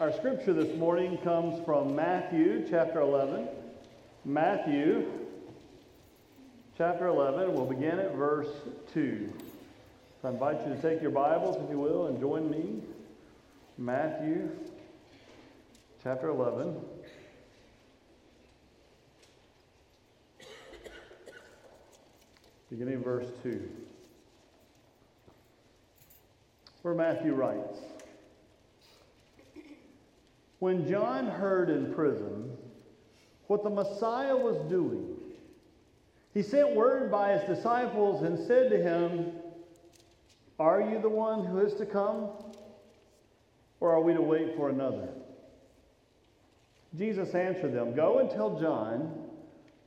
[0.00, 3.46] Our scripture this morning comes from Matthew chapter 11.
[4.24, 5.06] Matthew
[6.78, 7.52] chapter 11.
[7.52, 8.48] We'll begin at verse
[8.94, 9.30] 2.
[10.22, 12.80] So I invite you to take your Bibles, if you will, and join me.
[13.76, 14.48] Matthew
[16.02, 16.80] chapter 11.
[22.70, 23.68] Beginning verse 2.
[26.80, 27.80] Where Matthew writes
[30.60, 32.56] When John heard in prison
[33.46, 35.16] what the Messiah was doing,
[36.34, 39.32] he sent word by his disciples and said to him,
[40.58, 42.28] Are you the one who is to come?
[43.80, 45.08] Or are we to wait for another?
[46.96, 49.14] Jesus answered them, Go and tell John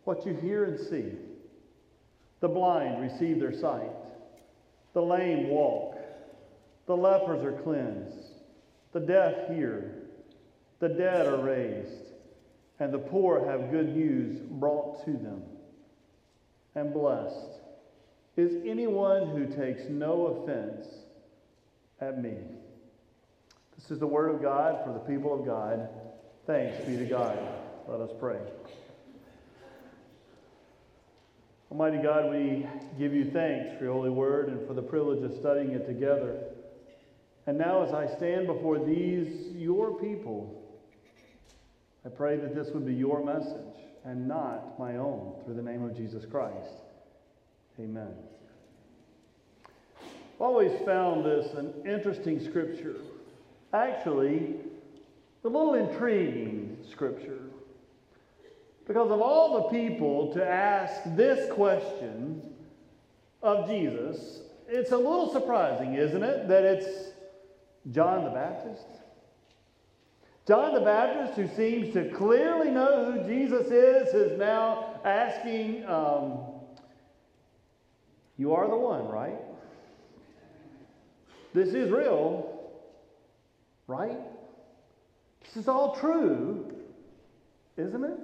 [0.06, 1.12] what you hear and see.
[2.40, 3.92] The blind receive their sight,
[4.94, 5.98] the lame walk,
[6.88, 8.42] the lepers are cleansed,
[8.92, 10.03] the deaf hear,
[10.84, 12.12] the dead are raised,
[12.78, 15.42] and the poor have good news brought to them.
[16.76, 17.62] And blessed
[18.36, 20.86] is anyone who takes no offense
[22.02, 22.34] at me.
[23.78, 25.88] This is the word of God for the people of God.
[26.46, 27.38] Thanks be to God.
[27.88, 28.40] Let us pray.
[31.72, 32.68] Almighty God, we
[33.00, 36.44] give you thanks for your holy word and for the privilege of studying it together.
[37.48, 40.60] And now, as I stand before these, your people,
[42.06, 45.84] I pray that this would be your message and not my own, through the name
[45.84, 46.84] of Jesus Christ.
[47.80, 48.14] Amen.
[50.04, 52.98] I've always found this an interesting scripture.
[53.74, 54.56] Actually,
[55.44, 57.40] a little intriguing scripture.
[58.88, 62.42] Because of all the people to ask this question
[63.42, 67.12] of Jesus, it's a little surprising, isn't it, that it's
[67.92, 68.88] John the Baptist?
[70.46, 76.40] John the Baptist, who seems to clearly know who Jesus is, is now asking, um,
[78.38, 79.40] You are the one, right?
[81.54, 82.60] This is real,
[83.88, 84.20] right?
[85.46, 86.74] This is all true,
[87.78, 88.20] isn't it?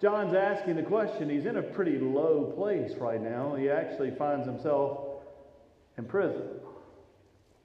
[0.00, 1.30] John's asking the question.
[1.30, 3.54] He's in a pretty low place right now.
[3.54, 4.98] He actually finds himself
[5.96, 6.42] in prison.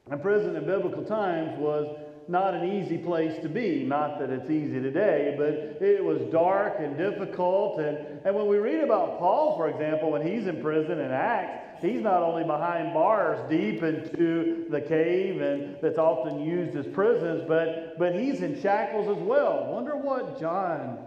[0.10, 1.99] And prison in biblical times was
[2.30, 3.84] not an easy place to be.
[3.84, 7.80] Not that it's easy today, but it was dark and difficult.
[7.80, 11.82] And, and when we read about Paul, for example, when he's in prison in Acts,
[11.82, 17.44] he's not only behind bars deep into the cave and that's often used as prisons,
[17.48, 19.66] but, but he's in shackles as well.
[19.66, 21.00] Wonder what John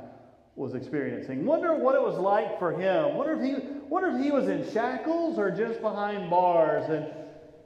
[0.56, 1.46] was experiencing.
[1.46, 3.14] Wonder what it was like for him.
[3.14, 6.90] Wonder if he, wonder if he was in shackles or just behind bars.
[6.90, 7.06] And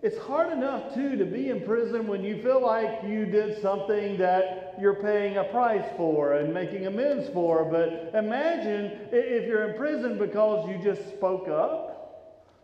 [0.07, 4.17] it's hard enough too to be in prison when you feel like you did something
[4.19, 7.65] that you're paying a price for and making amends for.
[7.65, 12.55] But imagine if you're in prison because you just spoke up.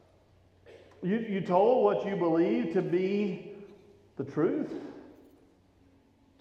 [1.03, 3.55] You, you told what you believe to be
[4.17, 4.71] the truth.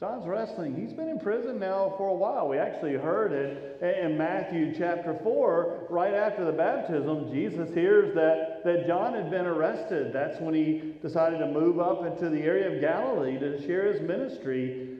[0.01, 0.75] John's wrestling.
[0.75, 2.47] He's been in prison now for a while.
[2.47, 7.31] We actually heard it in Matthew chapter 4, right after the baptism.
[7.31, 10.11] Jesus hears that, that John had been arrested.
[10.11, 14.01] That's when he decided to move up into the area of Galilee to share his
[14.01, 14.97] ministry.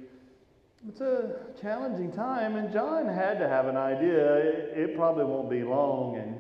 [0.88, 4.36] It's a challenging time, and John had to have an idea.
[4.36, 6.40] It, it probably won't be long, and,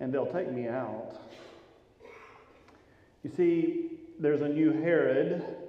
[0.00, 1.12] and they'll take me out.
[3.22, 5.67] You see, there's a new Herod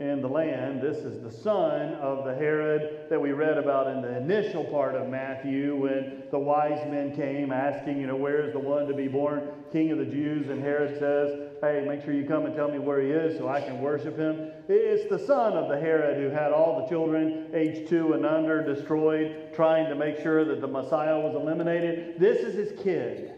[0.00, 0.80] in the land.
[0.80, 4.94] This is the son of the Herod that we read about in the initial part
[4.94, 8.94] of Matthew when the wise men came asking, you know, where is the one to
[8.94, 10.48] be born king of the Jews?
[10.48, 13.46] And Herod says, hey, make sure you come and tell me where he is so
[13.46, 14.50] I can worship him.
[14.68, 18.62] It's the son of the Herod who had all the children, age two and under,
[18.62, 22.18] destroyed, trying to make sure that the Messiah was eliminated.
[22.18, 23.29] This is his kid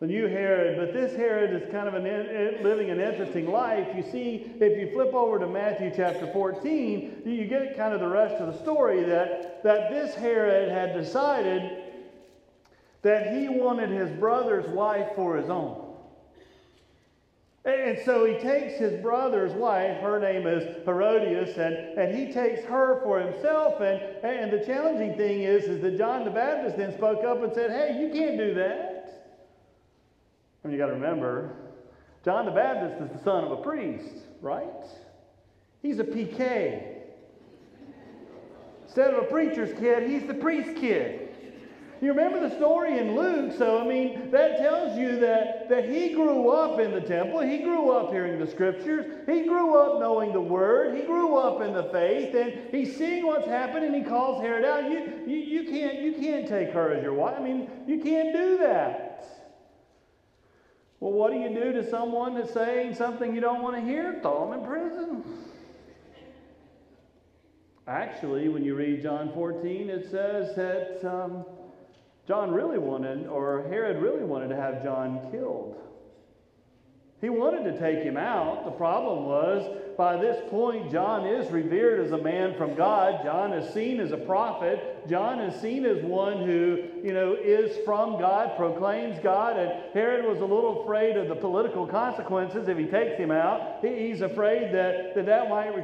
[0.00, 3.88] the new Herod, but this Herod is kind of an, living an interesting life.
[3.96, 8.08] You see, if you flip over to Matthew chapter 14, you get kind of the
[8.08, 11.82] rest of the story that, that this Herod had decided
[13.00, 15.82] that he wanted his brother's wife for his own.
[17.64, 22.64] And so he takes his brother's wife, her name is Herodias, and, and he takes
[22.64, 23.80] her for himself.
[23.80, 27.52] And, and the challenging thing is, is that John the Baptist then spoke up and
[27.54, 28.95] said, Hey, you can't do that.
[30.66, 31.52] Mean, you got to remember,
[32.24, 34.84] John the Baptist is the son of a priest, right?
[35.80, 36.94] He's a PK.
[38.84, 41.28] Instead of a preacher's kid, he's the priest kid.
[42.00, 46.14] You remember the story in Luke, so I mean, that tells you that, that he
[46.14, 47.42] grew up in the temple.
[47.42, 49.06] He grew up hearing the scriptures.
[49.26, 50.96] He grew up knowing the word.
[50.96, 53.94] He grew up in the faith, and he's seeing what's happening.
[53.94, 54.90] And he calls Herod out.
[54.90, 57.36] You, you, you, can't, you can't take her as your wife.
[57.38, 59.35] I mean, you can't do that.
[61.06, 64.18] Well, what do you do to someone that's saying something you don't want to hear?
[64.22, 65.22] Throw them in prison.
[67.86, 71.44] Actually, when you read John 14, it says that um,
[72.26, 75.76] John really wanted, or Herod really wanted to have John killed.
[77.20, 78.66] He wanted to take him out.
[78.66, 79.66] The problem was,
[79.96, 83.24] by this point, John is revered as a man from God.
[83.24, 85.08] John is seen as a prophet.
[85.08, 89.56] John is seen as one who, you know, is from God, proclaims God.
[89.56, 93.78] And Herod was a little afraid of the political consequences if he takes him out.
[93.82, 95.74] He's afraid that that, that might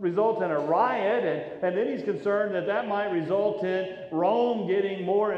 [0.00, 4.66] result in a riot, and, and then he's concerned that that might result in Rome
[4.66, 5.34] getting more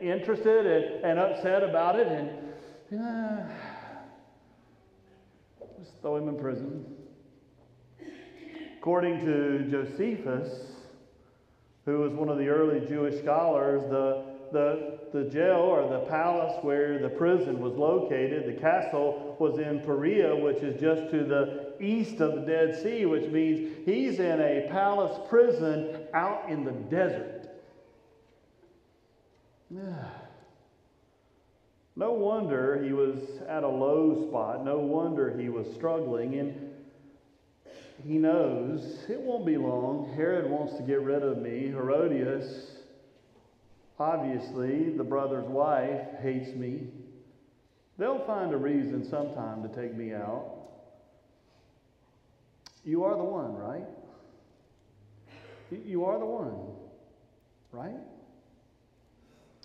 [0.00, 3.42] interested and, and upset about it, and uh,
[5.80, 6.84] just throw him in prison.
[8.78, 10.72] According to Josephus,
[11.86, 16.62] who was one of the early Jewish scholars, the, the, the jail or the palace
[16.62, 21.72] where the prison was located, the castle, was in Perea, which is just to the
[21.80, 26.72] east of the Dead Sea, which means he's in a palace prison out in the
[26.72, 27.48] desert.
[32.00, 34.64] No wonder he was at a low spot.
[34.64, 36.38] No wonder he was struggling.
[36.38, 36.72] And
[38.02, 40.10] he knows it won't be long.
[40.16, 41.66] Herod wants to get rid of me.
[41.66, 42.70] Herodias,
[43.98, 46.86] obviously, the brother's wife, hates me.
[47.98, 50.54] They'll find a reason sometime to take me out.
[52.82, 53.84] You are the one, right?
[55.70, 56.56] You are the one,
[57.72, 58.00] right?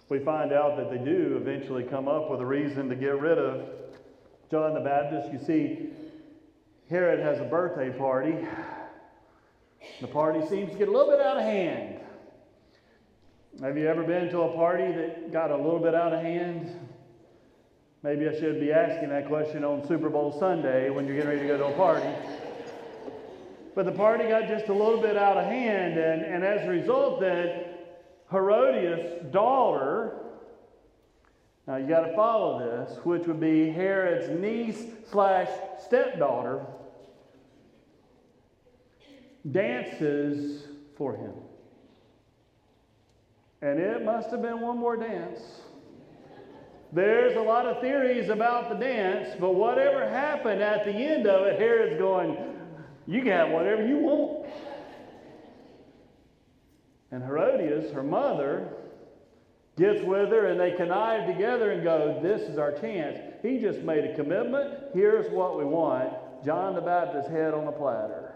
[0.07, 3.39] We find out that they do eventually come up with a reason to get rid
[3.39, 3.67] of
[4.51, 5.33] John the Baptist.
[5.33, 5.89] You see,
[6.89, 8.35] Herod has a birthday party.
[10.01, 11.99] The party seems to get a little bit out of hand.
[13.61, 16.69] Have you ever been to a party that got a little bit out of hand?
[18.03, 21.41] Maybe I should be asking that question on Super Bowl Sunday when you're getting ready
[21.41, 22.07] to go to a party.
[23.73, 26.69] But the party got just a little bit out of hand, and, and as a
[26.69, 27.64] result, then
[28.35, 30.17] Herodias' daughter,
[31.67, 35.47] now you got to follow this, which would be Herod's niece slash
[35.85, 36.65] stepdaughter,
[39.49, 40.63] dances
[40.97, 41.31] for him.
[43.61, 45.39] And it must have been one more dance.
[46.91, 51.47] There's a lot of theories about the dance, but whatever happened at the end of
[51.47, 52.37] it, Herod's going,
[53.07, 54.34] you can have whatever you want.
[57.15, 58.67] And Herodias, her mother,
[59.77, 63.17] gets with her and they connive together and go, This is our chance.
[63.41, 64.73] He just made a commitment.
[64.93, 66.11] Here's what we want
[66.43, 68.33] John the Baptist's head on a platter.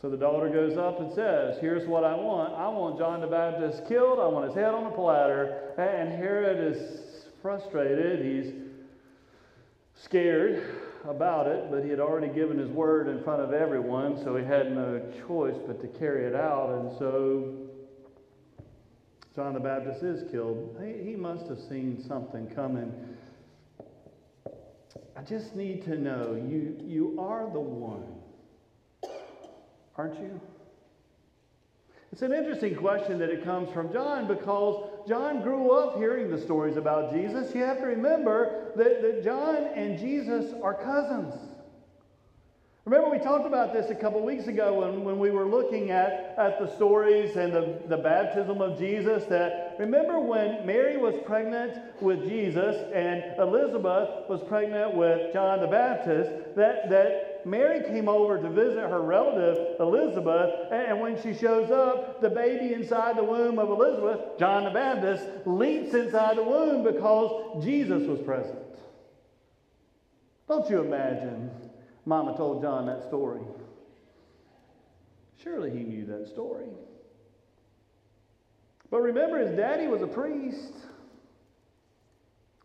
[0.00, 2.54] So the daughter goes up and says, Here's what I want.
[2.54, 4.18] I want John the Baptist killed.
[4.18, 5.74] I want his head on a platter.
[5.76, 8.24] And Herod is frustrated.
[8.24, 8.54] He's
[10.02, 10.64] scared
[11.04, 14.44] about it, but he had already given his word in front of everyone, so he
[14.44, 16.70] had no choice but to carry it out.
[16.70, 17.54] And so
[19.34, 20.76] John the Baptist is killed.
[20.84, 22.92] He, he must have seen something coming.
[25.16, 28.04] I just need to know you, you are the one,
[29.96, 30.40] aren't you?
[32.12, 36.40] It's an interesting question that it comes from John because John grew up hearing the
[36.40, 37.54] stories about Jesus.
[37.54, 41.34] You have to remember that, that John and Jesus are cousins.
[42.84, 46.34] Remember, we talked about this a couple weeks ago when, when we were looking at,
[46.36, 49.24] at the stories and the, the baptism of Jesus.
[49.26, 55.68] That remember when Mary was pregnant with Jesus and Elizabeth was pregnant with John the
[55.68, 61.70] Baptist, that, that Mary came over to visit her relative Elizabeth, and when she shows
[61.70, 66.82] up, the baby inside the womb of Elizabeth, John the Baptist, leaps inside the womb
[66.84, 68.58] because Jesus was present.
[70.48, 71.50] Don't you imagine
[72.04, 73.42] Mama told John that story?
[75.42, 76.68] Surely he knew that story.
[78.90, 80.74] But remember, his daddy was a priest.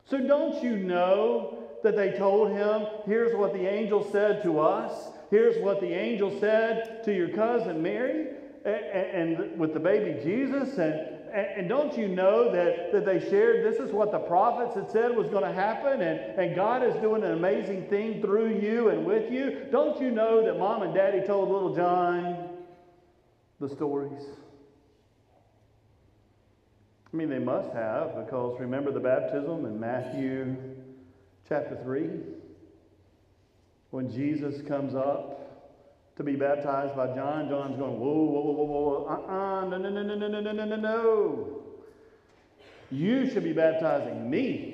[0.10, 5.10] So don't you know that they told him, here's what the angel said to us,
[5.30, 8.28] here's what the angel said to your cousin Mary,
[8.66, 13.66] and, and with the baby Jesus, and and don't you know that, that they shared
[13.66, 16.96] this is what the prophets had said was going to happen, and, and God is
[16.96, 19.66] doing an amazing thing through you and with you?
[19.72, 22.50] Don't you know that mom and daddy told little John
[23.60, 24.24] the stories?
[27.14, 30.56] I mean, they must have, because remember the baptism in Matthew
[31.48, 32.10] chapter 3?
[33.92, 38.66] When Jesus comes up to be baptized by John, John's going, whoa, whoa, whoa, whoa,
[38.66, 41.64] whoa, uh-uh, no, no, no, no, no, no, no, no, no.
[42.92, 44.74] You should be baptizing me.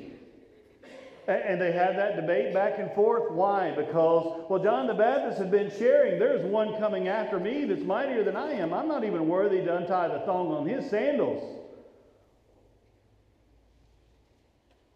[1.25, 3.31] And they had that debate back and forth.
[3.31, 3.71] Why?
[3.71, 8.25] Because, well, John the Baptist had been sharing, there's one coming after me that's mightier
[8.25, 8.73] than I am.
[8.73, 11.61] I'm not even worthy to untie the thong on his sandals.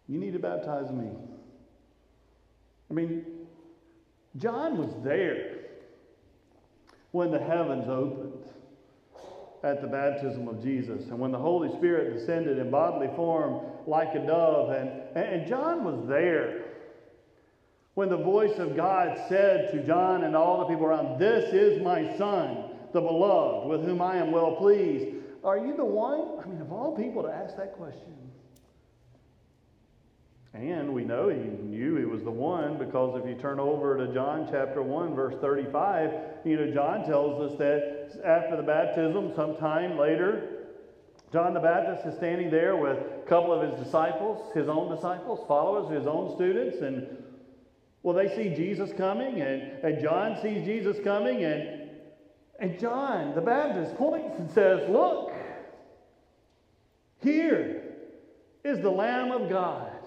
[0.06, 1.10] You need to baptize me.
[2.90, 3.24] I mean,
[4.36, 5.56] John was there
[7.12, 8.44] when the heavens opened
[9.62, 14.14] at the baptism of Jesus and when the Holy Spirit descended in bodily form like
[14.14, 14.70] a dove.
[14.70, 16.64] And, and John was there
[17.94, 21.82] when the voice of God said to John and all the people around, This is
[21.82, 25.16] my son, the beloved, with whom I am well pleased.
[25.42, 26.38] Are you the one?
[26.40, 28.14] I mean, of all people to ask that question.
[30.58, 34.12] And we know he knew he was the one because if you turn over to
[34.12, 36.10] John chapter 1, verse 35,
[36.44, 40.66] you know, John tells us that after the baptism, sometime later,
[41.32, 45.44] John the Baptist is standing there with a couple of his disciples, his own disciples,
[45.46, 47.06] followers, his own students, and
[48.02, 51.90] well, they see Jesus coming, and, and John sees Jesus coming, and,
[52.58, 55.32] and John the Baptist points and says, Look,
[57.20, 57.94] here
[58.64, 59.97] is the Lamb of God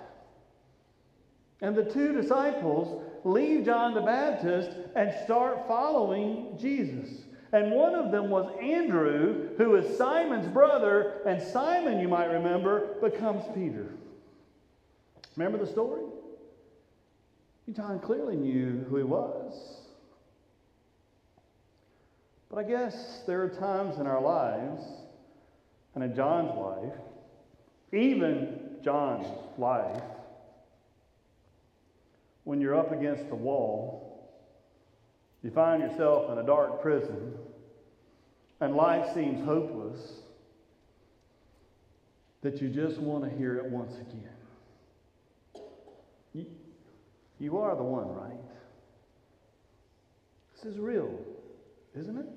[1.61, 7.23] and the two disciples leave John the Baptist and start following Jesus.
[7.53, 12.95] And one of them was Andrew, who is Simon's brother, and Simon, you might remember,
[13.01, 13.93] becomes Peter.
[15.35, 16.03] Remember the story?
[17.73, 19.81] John clearly knew who he was.
[22.49, 24.83] But I guess there are times in our lives,
[25.95, 26.99] and in John's life,
[27.93, 29.27] even John's
[29.57, 30.01] life,
[32.43, 34.11] when you're up against the wall,
[35.43, 37.33] you find yourself in a dark prison,
[38.59, 40.13] and life seems hopeless,
[42.41, 45.63] that you just want to hear it once again.
[46.33, 46.45] You,
[47.39, 48.39] you are the one, right?
[50.55, 51.19] This is real,
[51.95, 52.27] isn't it?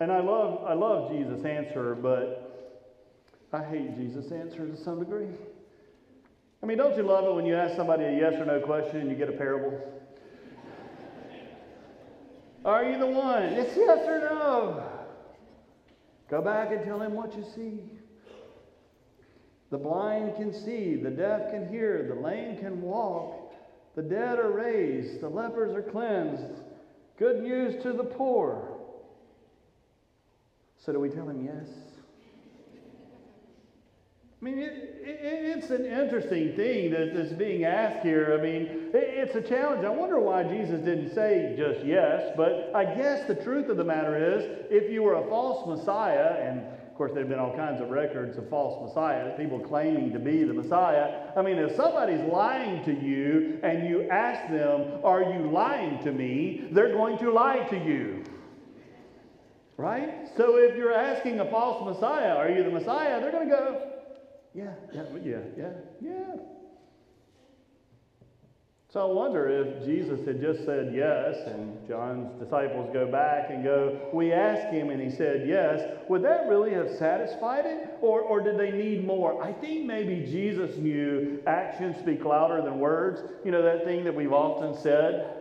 [0.00, 2.50] And I love, I love Jesus' answer, but
[3.52, 5.28] I hate Jesus' answer to some degree.
[6.62, 9.00] I mean, don't you love it when you ask somebody a yes or no question
[9.00, 9.80] and you get a parable?
[12.64, 13.44] Are you the one?
[13.44, 14.86] It's yes or no.
[16.28, 17.80] Go back and tell him what you see.
[19.70, 23.54] The blind can see, the deaf can hear, the lame can walk,
[23.94, 26.62] the dead are raised, the lepers are cleansed.
[27.18, 28.76] Good news to the poor.
[30.84, 31.89] So do we tell him yes?
[34.40, 38.38] I mean, it, it, it's an interesting thing that, that's being asked here.
[38.38, 39.84] I mean, it, it's a challenge.
[39.84, 43.84] I wonder why Jesus didn't say just yes, but I guess the truth of the
[43.84, 47.54] matter is if you were a false Messiah, and of course, there have been all
[47.54, 51.30] kinds of records of false messiahs, people claiming to be the Messiah.
[51.36, 56.12] I mean, if somebody's lying to you and you ask them, Are you lying to
[56.12, 56.68] me?
[56.72, 58.24] they're going to lie to you.
[59.78, 60.28] Right?
[60.36, 63.18] So if you're asking a false Messiah, Are you the Messiah?
[63.18, 63.89] they're going to go,
[64.54, 66.36] yeah, yeah, yeah, yeah, yeah.
[68.92, 73.62] So I wonder if Jesus had just said yes, and John's disciples go back and
[73.62, 77.88] go, We asked him and he said yes, would that really have satisfied it?
[78.00, 79.40] Or, or did they need more?
[79.40, 83.22] I think maybe Jesus knew actions speak louder than words.
[83.44, 85.36] You know, that thing that we've often said.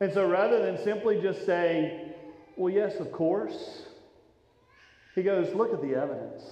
[0.00, 2.12] And so rather than simply just saying,
[2.56, 3.86] Well, yes, of course,
[5.14, 6.42] he goes, Look at the evidence.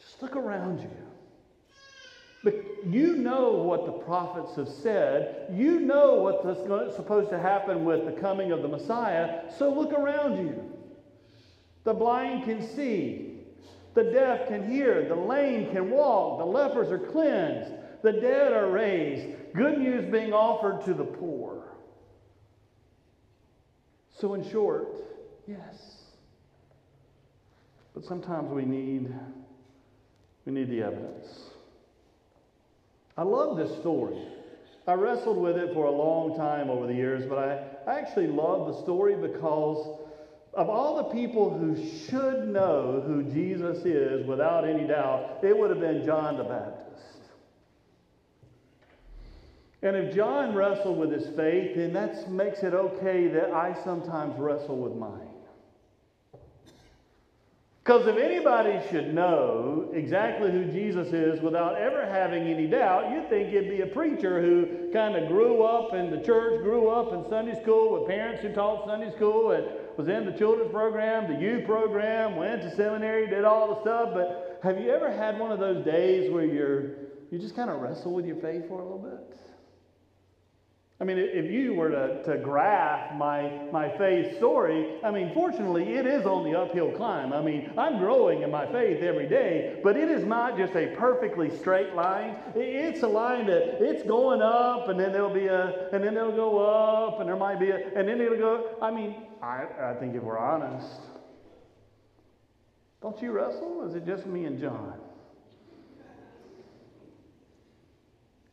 [0.00, 0.90] Just look around you.
[2.44, 2.54] But
[2.86, 5.52] you know what the prophets have said.
[5.52, 9.52] You know what's supposed to happen with the coming of the Messiah.
[9.58, 10.72] So look around you.
[11.84, 13.40] The blind can see.
[13.94, 15.08] The deaf can hear.
[15.08, 16.38] The lame can walk.
[16.38, 17.72] The lepers are cleansed.
[18.02, 19.26] The dead are raised.
[19.54, 21.64] Good news being offered to the poor.
[24.20, 24.88] So, in short,
[25.46, 26.04] yes.
[27.94, 29.12] But sometimes we need
[30.48, 31.26] we need the evidence.
[33.18, 34.16] I love this story.
[34.86, 38.68] I wrestled with it for a long time over the years, but I actually love
[38.68, 39.98] the story because
[40.54, 41.76] of all the people who
[42.06, 47.20] should know who Jesus is without any doubt, it would have been John the Baptist.
[49.82, 54.38] And if John wrestled with his faith, then that makes it okay that I sometimes
[54.38, 55.27] wrestle with mine.
[57.88, 63.30] Because if anybody should know exactly who Jesus is without ever having any doubt, you'd
[63.30, 67.14] think it'd be a preacher who kind of grew up in the church, grew up
[67.14, 69.66] in Sunday school with parents who taught Sunday school, and
[69.96, 74.10] was in the children's program, the youth program, went to seminary, did all the stuff.
[74.12, 76.90] But have you ever had one of those days where you're
[77.30, 79.38] you just kind of wrestle with your faith for a little bit?
[81.00, 85.94] I mean, if you were to, to graph my, my faith story, I mean, fortunately,
[85.94, 87.32] it is on the uphill climb.
[87.32, 90.88] I mean, I'm growing in my faith every day, but it is not just a
[90.96, 92.34] perfectly straight line.
[92.56, 96.32] It's a line that it's going up, and then there'll be a, and then it'll
[96.32, 98.76] go up, and there might be a, and then it'll go.
[98.82, 101.00] I mean, I, I think if we're honest,
[103.00, 103.86] don't you wrestle?
[103.88, 104.98] Is it just me and John?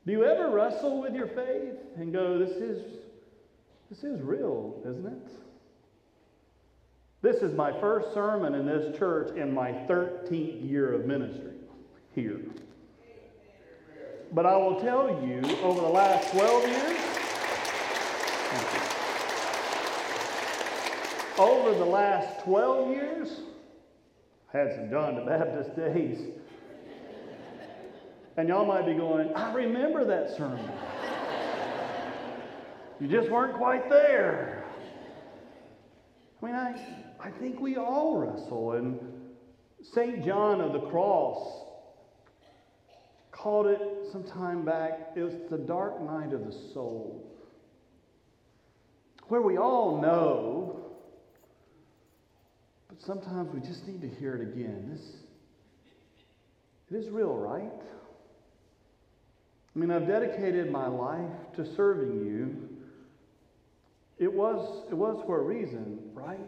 [0.06, 2.84] Do you ever wrestle with your faith and go, this is,
[3.90, 5.32] this is real, isn't it?
[7.24, 11.54] This is my first sermon in this church in my 13th year of ministry
[12.14, 12.40] here.
[14.32, 17.00] But I will tell you, over the last 12 years,
[21.40, 23.40] over the last 12 years,
[24.54, 26.20] I had some John the Baptist days.
[28.38, 30.70] And y'all might be going, I remember that sermon.
[33.00, 34.66] you just weren't quite there.
[36.42, 36.76] I mean, I,
[37.20, 38.74] I think we all wrestle.
[38.74, 39.00] And
[39.94, 40.26] St.
[40.26, 41.66] John of the Cross
[43.32, 43.80] called it
[44.12, 47.32] some time back, it was the dark night of the soul.
[49.28, 50.82] Where we all know,
[52.90, 54.90] but sometimes we just need to hear it again.
[54.92, 55.02] This,
[56.92, 57.72] it is real, right?
[59.76, 62.70] I mean, I've dedicated my life to serving you.
[64.18, 66.40] It was, it was for a reason, right?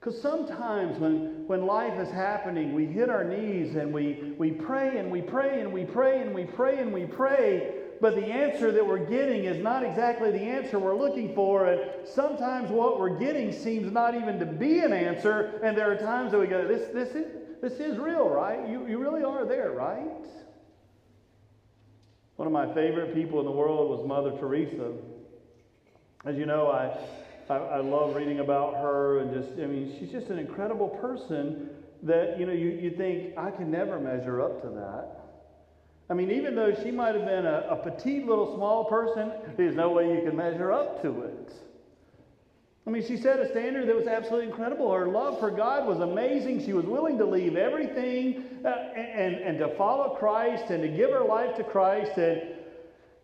[0.00, 4.98] Because sometimes when, when life is happening, we hit our knees and we, we pray
[4.98, 8.72] and we pray and we pray and we pray and we pray, but the answer
[8.72, 11.66] that we're getting is not exactly the answer we're looking for.
[11.66, 15.60] And sometimes what we're getting seems not even to be an answer.
[15.62, 17.26] And there are times that we go, this, this, is,
[17.60, 18.68] this is real, right?
[18.68, 20.26] You, you really are there, right?
[22.38, 24.92] One of my favorite people in the world was Mother Teresa.
[26.24, 26.96] As you know, I,
[27.52, 31.68] I, I, love reading about her and just, I mean, she's just an incredible person
[32.04, 35.08] that, you know, you, you think, I can never measure up to that.
[36.08, 39.74] I mean, even though she might have been a, a petite little small person, there's
[39.74, 41.52] no way you can measure up to it.
[42.88, 44.90] I mean, she set a standard that was absolutely incredible.
[44.90, 46.64] Her love for God was amazing.
[46.64, 51.10] She was willing to leave everything uh, and, and to follow Christ and to give
[51.10, 52.40] her life to Christ and,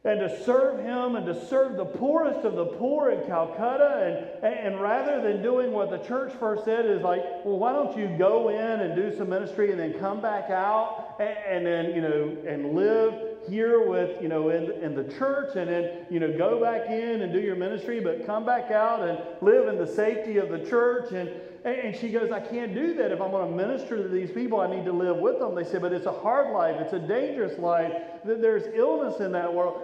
[0.05, 4.37] and to serve Him and to serve the poorest of the poor in Calcutta.
[4.43, 7.97] And, and rather than doing what the church first said, is like, well, why don't
[7.97, 12.01] you go in and do some ministry and then come back out and, then, you
[12.01, 13.15] know, and live
[13.49, 17.23] here with, you know, in, in the church and then, you know, go back in
[17.23, 20.59] and do your ministry, but come back out and live in the safety of the
[20.59, 21.13] church.
[21.13, 21.31] And,
[21.65, 23.13] and she goes, I can't do that.
[23.13, 25.55] If I'm going to minister to these people, I need to live with them.
[25.55, 26.77] They said, but it's a hard life.
[26.81, 27.93] It's a dangerous life.
[28.25, 29.81] There's illness in that world.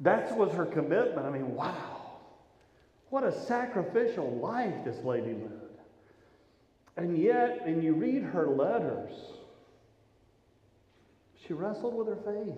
[0.00, 1.26] That was her commitment.
[1.26, 1.94] I mean, wow.
[3.10, 5.54] What a sacrificial life this lady lived.
[6.96, 9.12] And yet, and you read her letters,
[11.48, 12.54] she wrestled with her faith.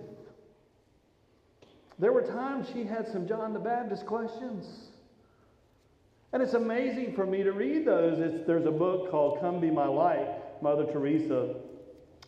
[2.00, 4.66] There were times she had some John the Baptist questions.
[6.32, 8.18] And it's amazing for me to read those.
[8.18, 10.28] It's, there's a book called Come Be My Light,
[10.60, 11.54] Mother Teresa.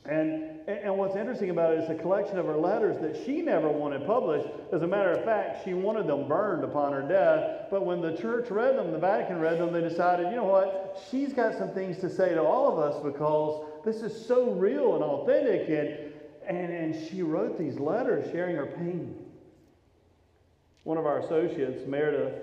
[0.05, 3.69] And, and what's interesting about it is a collection of her letters that she never
[3.69, 4.49] wanted published.
[4.73, 7.69] As a matter of fact, she wanted them burned upon her death.
[7.71, 11.03] But when the church read them, the Vatican read them, they decided, you know what?
[11.11, 14.95] She's got some things to say to all of us because this is so real
[14.95, 15.69] and authentic.
[15.69, 16.12] And,
[16.49, 19.17] and, and she wrote these letters sharing her pain.
[20.85, 22.35] One of our associates, Meredith,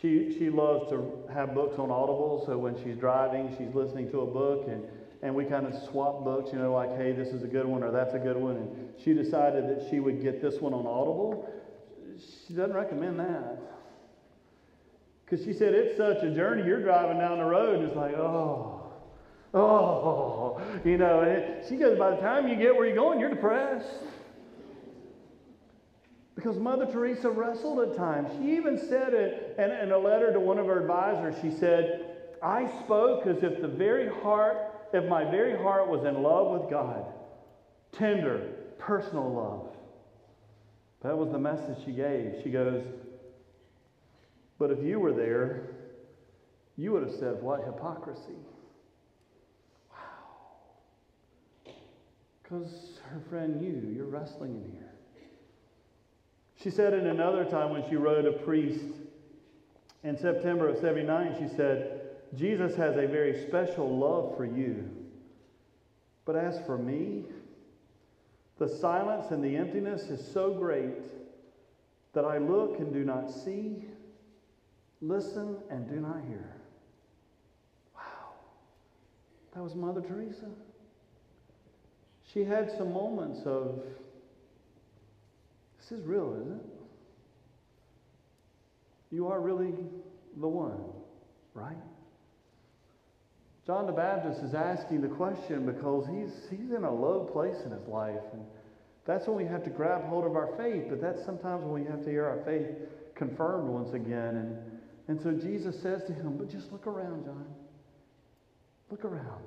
[0.00, 2.42] she, she loves to have books on Audible.
[2.46, 4.82] So when she's driving, she's listening to a book and,
[5.22, 7.82] and we kind of swap books, you know, like, hey, this is a good one
[7.82, 8.56] or that's a good one.
[8.56, 11.48] And she decided that she would get this one on Audible.
[12.46, 13.58] She doesn't recommend that.
[15.24, 16.66] Because she said it's such a journey.
[16.66, 18.71] You're driving down the road and it's like, oh,
[19.54, 21.60] oh, you know.
[21.68, 24.04] she goes, by the time you get where you're going, you're depressed.
[26.34, 28.30] Because Mother Teresa wrestled at times.
[28.38, 31.34] She even said it in, in a letter to one of her advisors.
[31.42, 32.12] She said,
[32.42, 34.56] I spoke as if the very heart,
[34.92, 37.04] if my very heart was in love with God.
[37.92, 39.76] Tender, personal love.
[41.02, 42.36] That was the message she gave.
[42.42, 42.82] She goes,
[44.58, 45.68] But if you were there,
[46.76, 48.38] you would have said, What hypocrisy.
[52.52, 54.92] Because her friend knew you're wrestling in here.
[56.62, 58.84] She said in another time when she wrote a priest
[60.04, 64.86] in September of 79, she said, Jesus has a very special love for you.
[66.26, 67.24] But as for me,
[68.58, 71.04] the silence and the emptiness is so great
[72.12, 73.86] that I look and do not see,
[75.00, 76.54] listen and do not hear.
[77.96, 78.34] Wow.
[79.54, 80.50] That was Mother Teresa.
[82.32, 83.82] She had some moments of,
[85.80, 86.66] this is real, isn't it?
[89.10, 89.74] You are really
[90.40, 90.80] the one,
[91.52, 91.76] right?
[93.66, 97.70] John the Baptist is asking the question because he's, he's in a low place in
[97.70, 98.24] his life.
[98.32, 98.42] And
[99.06, 101.90] that's when we have to grab hold of our faith, but that's sometimes when we
[101.90, 102.66] have to hear our faith
[103.14, 104.36] confirmed once again.
[104.36, 104.58] And,
[105.08, 107.46] and so Jesus says to him, But just look around, John.
[108.90, 109.44] Look around.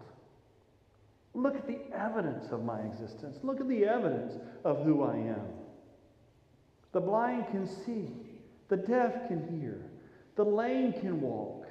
[1.35, 3.37] Look at the evidence of my existence.
[3.43, 5.47] Look at the evidence of who I am.
[6.93, 8.07] The blind can see,
[8.69, 9.81] the deaf can hear,
[10.37, 11.67] the lame can walk,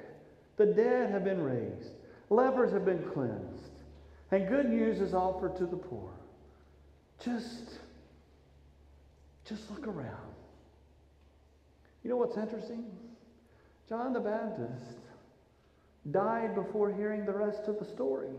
[0.57, 1.89] the dead have been raised.
[2.29, 3.71] Lepers have been cleansed.
[4.31, 6.11] And good news is offered to the poor.
[7.23, 7.79] Just,
[9.47, 10.33] just look around.
[12.03, 12.85] You know what's interesting?
[13.89, 14.99] John the Baptist
[16.11, 18.29] died before hearing the rest of the story.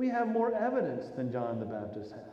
[0.00, 2.24] We have more evidence than John the Baptist had.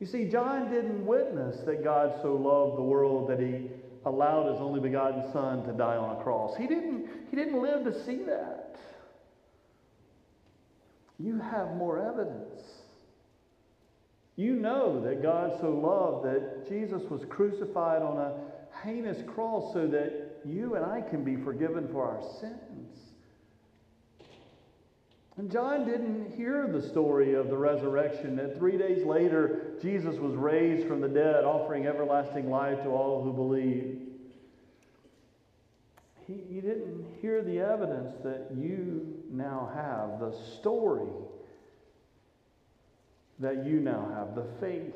[0.00, 3.70] You see, John didn't witness that God so loved the world that he
[4.04, 6.54] allowed his only begotten son to die on a cross.
[6.58, 8.76] He didn't, he didn't live to see that.
[11.18, 12.60] You have more evidence.
[14.36, 18.34] You know that God so loved that Jesus was crucified on a
[18.84, 23.09] heinous cross so that you and I can be forgiven for our sins.
[25.40, 30.34] And John didn't hear the story of the resurrection, that three days later, Jesus was
[30.34, 34.00] raised from the dead, offering everlasting life to all who believe.
[36.26, 41.08] He, he didn't hear the evidence that you now have, the story
[43.38, 44.94] that you now have, the faith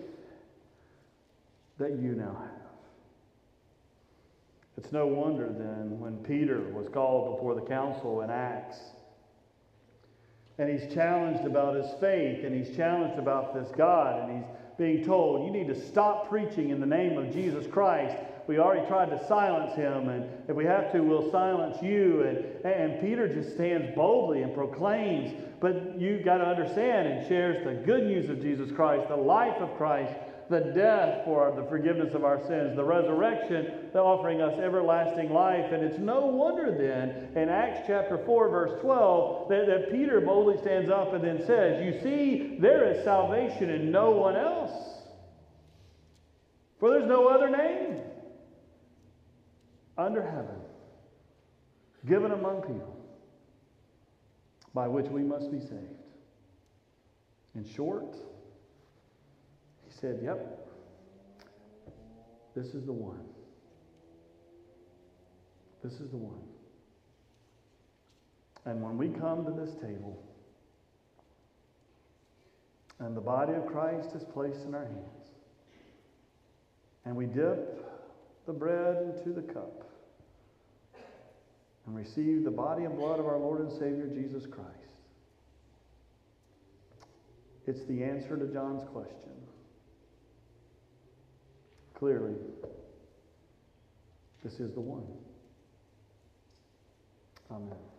[1.78, 2.68] that you now have.
[4.76, 8.76] It's no wonder then when Peter was called before the council in Acts
[10.58, 15.04] and he's challenged about his faith and he's challenged about this God and he's being
[15.04, 18.16] told, you need to stop preaching in the name of Jesus Christ.
[18.46, 22.22] We already tried to silence him, and if we have to, we'll silence you.
[22.22, 27.64] And, and Peter just stands boldly and proclaims, but you've got to understand and shares
[27.64, 30.12] the good news of Jesus Christ, the life of Christ,
[30.50, 35.72] the death for the forgiveness of our sins, the resurrection, the offering us everlasting life.
[35.72, 40.58] And it's no wonder then in Acts chapter 4, verse 12, that, that Peter boldly
[40.60, 44.72] stands up and then says, You see, there is salvation in no one else.
[46.78, 48.00] For there's no other name
[49.96, 50.60] under heaven
[52.06, 52.94] given among people
[54.74, 56.02] by which we must be saved.
[57.54, 58.16] In short,
[60.04, 60.68] said, Yep,
[62.54, 63.24] this is the one.
[65.82, 66.42] This is the one.
[68.66, 70.22] And when we come to this table,
[72.98, 75.28] and the body of Christ is placed in our hands,
[77.06, 77.86] and we dip
[78.46, 79.88] the bread into the cup,
[81.86, 84.68] and receive the body and blood of our Lord and Savior Jesus Christ,
[87.66, 89.24] it's the answer to John's question
[92.04, 92.34] clearly,
[94.42, 95.04] this is the one.
[97.50, 97.93] Amen.